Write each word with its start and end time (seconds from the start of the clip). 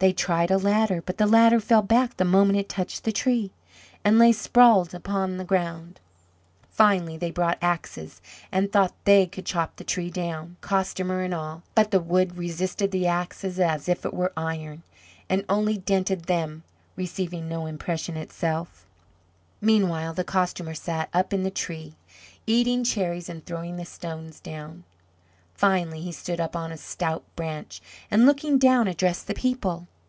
They 0.00 0.12
tried 0.12 0.52
a 0.52 0.58
ladder, 0.58 1.02
but 1.02 1.18
the 1.18 1.26
ladder 1.26 1.58
fell 1.58 1.82
back 1.82 2.18
the 2.18 2.24
moment 2.24 2.56
it 2.56 2.68
touched 2.68 3.02
the 3.02 3.10
tree, 3.10 3.50
and 4.04 4.16
lay 4.16 4.30
sprawling 4.30 4.94
upon 4.94 5.38
the 5.38 5.44
ground. 5.44 5.98
Finally, 6.70 7.16
they 7.16 7.32
brought 7.32 7.58
axes 7.60 8.20
and 8.52 8.70
thought 8.70 8.94
they 9.02 9.26
could 9.26 9.44
chop 9.44 9.74
the 9.74 9.82
tree 9.82 10.08
down, 10.08 10.56
Costumer 10.60 11.22
and 11.22 11.34
all; 11.34 11.64
but 11.74 11.90
the 11.90 11.98
wood 11.98 12.36
resisted 12.36 12.92
the 12.92 13.08
axes 13.08 13.58
as 13.58 13.88
if 13.88 14.04
it 14.04 14.14
were 14.14 14.32
iron, 14.36 14.84
and 15.28 15.44
only 15.48 15.78
dented 15.78 16.26
them, 16.26 16.62
receiving 16.94 17.48
no 17.48 17.66
impression 17.66 18.16
itself. 18.16 18.86
Meanwhile, 19.60 20.14
the 20.14 20.22
Costumer 20.22 20.74
sat 20.74 21.08
up 21.12 21.32
in 21.32 21.42
the 21.42 21.50
tree, 21.50 21.96
eating 22.46 22.84
cherries 22.84 23.28
and 23.28 23.44
throwing 23.44 23.74
the 23.78 23.84
stones 23.84 24.38
down. 24.38 24.84
Finally 25.54 26.02
he 26.02 26.12
stood 26.12 26.38
up 26.38 26.54
on 26.54 26.70
a 26.70 26.76
stout 26.76 27.24
branch, 27.34 27.82
and, 28.12 28.24
looking 28.26 28.58
down, 28.58 28.86
addressed 28.86 29.26
the 29.26 29.34
people. 29.34 29.88